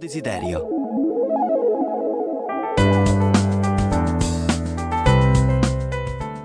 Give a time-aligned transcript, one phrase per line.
[0.00, 0.66] desiderio.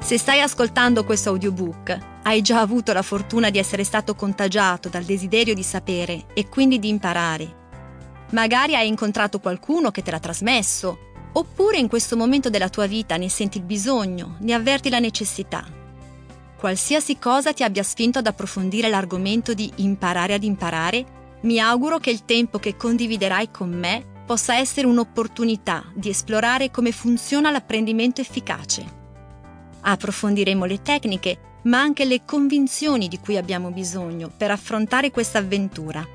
[0.00, 5.04] Se stai ascoltando questo audiobook, hai già avuto la fortuna di essere stato contagiato dal
[5.04, 7.60] desiderio di sapere e quindi di imparare.
[8.30, 10.98] Magari hai incontrato qualcuno che te l'ha trasmesso,
[11.34, 15.62] oppure in questo momento della tua vita ne senti il bisogno, ne avverti la necessità.
[16.58, 22.10] Qualsiasi cosa ti abbia spinto ad approfondire l'argomento di imparare ad imparare, mi auguro che
[22.10, 29.00] il tempo che condividerai con me possa essere un'opportunità di esplorare come funziona l'apprendimento efficace.
[29.80, 36.06] Approfondiremo le tecniche, ma anche le convinzioni di cui abbiamo bisogno per affrontare questa avventura,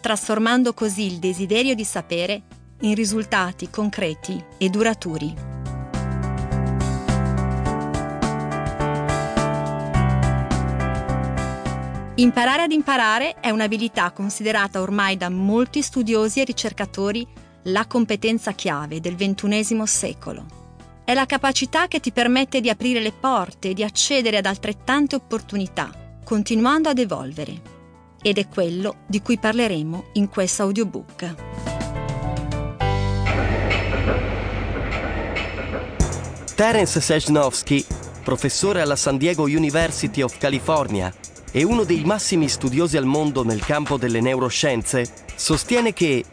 [0.00, 2.42] trasformando così il desiderio di sapere
[2.80, 5.57] in risultati concreti e duraturi.
[12.18, 17.24] Imparare ad imparare è un'abilità considerata ormai da molti studiosi e ricercatori
[17.64, 20.44] la competenza chiave del XXI secolo.
[21.04, 25.14] È la capacità che ti permette di aprire le porte e di accedere ad altrettante
[25.14, 25.92] opportunità,
[26.24, 27.62] continuando ad evolvere.
[28.20, 31.34] Ed è quello di cui parleremo in questo audiobook.
[36.56, 37.86] Terence Sejnowski,
[38.24, 41.14] professore alla San Diego University of California
[41.50, 46.24] e uno dei massimi studiosi al mondo nel campo delle neuroscienze, sostiene che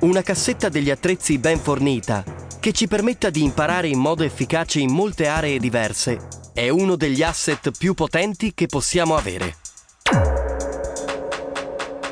[0.00, 2.24] una cassetta degli attrezzi ben fornita,
[2.60, 7.22] che ci permetta di imparare in modo efficace in molte aree diverse, è uno degli
[7.22, 9.56] asset più potenti che possiamo avere.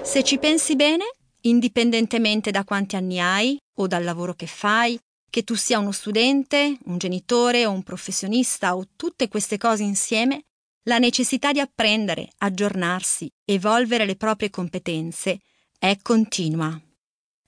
[0.03, 1.05] Se ci pensi bene,
[1.42, 4.98] indipendentemente da quanti anni hai o dal lavoro che fai,
[5.31, 10.42] che tu sia uno studente, un genitore o un professionista o tutte queste cose insieme,
[10.84, 15.41] la necessità di apprendere, aggiornarsi, evolvere le proprie competenze
[15.78, 16.80] è continua.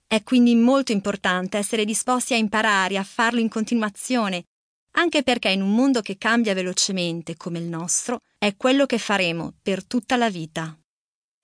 [0.06, 4.44] È quindi molto importante essere disposti a imparare, a farlo in continuazione,
[4.92, 9.55] anche perché in un mondo che cambia velocemente come il nostro, è quello che faremo
[9.61, 10.77] per tutta la vita.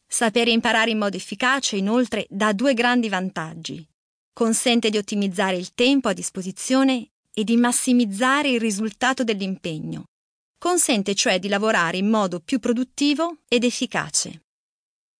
[0.07, 3.84] Sapere imparare in modo efficace, inoltre, dà due grandi vantaggi.
[4.33, 10.09] Consente di ottimizzare il tempo a disposizione e di massimizzare il risultato dell'impegno
[10.60, 14.43] consente cioè di lavorare in modo più produttivo ed efficace.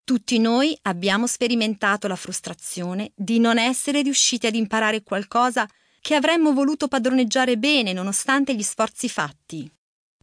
[0.05, 5.67] Tutti noi abbiamo sperimentato la frustrazione di non essere riusciti ad imparare qualcosa
[6.03, 9.71] che avremmo voluto padroneggiare bene nonostante gli sforzi fatti.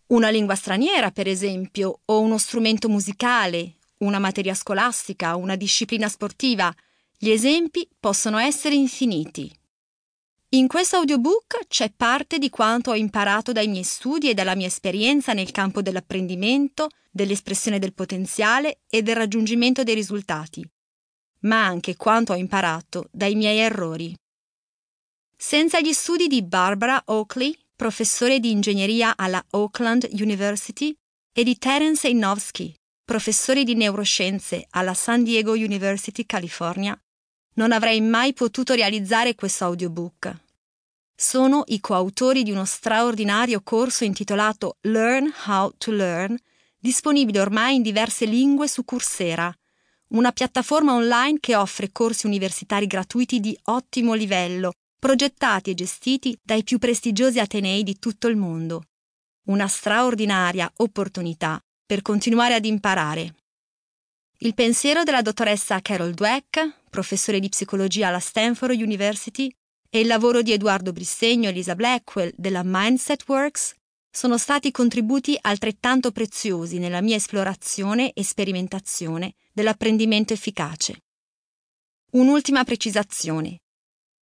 [0.08, 6.72] Una lingua straniera, per esempio, o uno strumento musicale, una materia scolastica, una disciplina sportiva.
[7.18, 9.52] Gli esempi possono essere infiniti.
[10.52, 14.68] In questo audiobook c'è parte di quanto ho imparato dai miei studi e dalla mia
[14.68, 20.66] esperienza nel campo dell'apprendimento, dell'espressione del potenziale e del raggiungimento dei risultati,
[21.42, 24.16] ma anche quanto ho imparato dai miei errori.
[25.36, 30.96] Senza gli studi di Barbara Oakley, professore di ingegneria alla Oakland University,
[31.34, 36.98] e di Terence Inovsky, professore di neuroscienze alla San Diego University, California,
[37.58, 40.36] non avrei mai potuto realizzare questo audiobook.
[41.16, 46.38] Sono i coautori di uno straordinario corso intitolato Learn How to Learn,
[46.78, 49.52] disponibile ormai in diverse lingue su Coursera,
[50.10, 56.64] una piattaforma online che offre corsi universitari gratuiti di ottimo livello, progettati e gestiti dai
[56.64, 58.84] più prestigiosi atenei di tutto il mondo.
[59.48, 63.34] Una straordinaria opportunità per continuare ad imparare.
[64.40, 69.54] Il pensiero della dottoressa Carol Dweck, professore di psicologia alla Stanford University,
[69.88, 73.76] e il lavoro di Edoardo Brissegno e Lisa Blackwell della Mindset Works
[74.10, 81.04] sono stati contributi altrettanto preziosi nella mia esplorazione e sperimentazione dell'apprendimento efficace.
[82.14, 83.60] Un'ultima precisazione.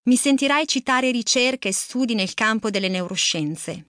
[0.03, 3.86] Mi sentirai citare ricerche e studi nel campo delle neuroscienze.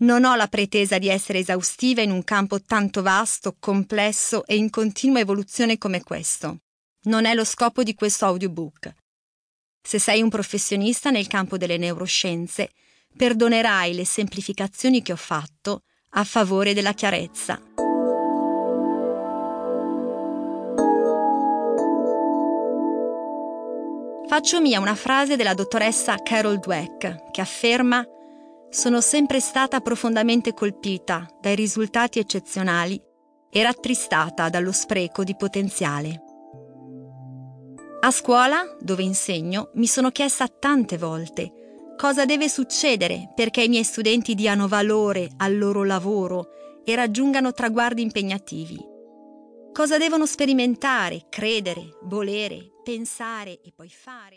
[0.00, 4.68] Non ho la pretesa di essere esaustiva in un campo tanto vasto, complesso e in
[4.68, 6.58] continua evoluzione come questo.
[7.06, 8.92] Non è lo scopo di questo audiobook.
[9.80, 12.70] Se sei un professionista nel campo delle neuroscienze,
[13.16, 17.60] perdonerai le semplificazioni che ho fatto a favore della chiarezza.
[24.26, 28.04] Faccio mia una frase della dottoressa Carol Dweck che afferma
[28.68, 33.00] sono sempre stata profondamente colpita dai risultati eccezionali
[33.48, 36.25] e rattristata dallo spreco di potenziale.
[38.06, 43.82] A scuola, dove insegno, mi sono chiesta tante volte cosa deve succedere perché i miei
[43.82, 48.78] studenti diano valore al loro lavoro e raggiungano traguardi impegnativi.
[49.72, 54.34] Cosa devono sperimentare, credere, volere, pensare e poi fare.